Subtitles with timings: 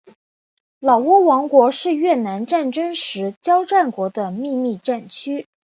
[0.79, 5.45] 老挝王国是越南战争时交战国的秘密战区。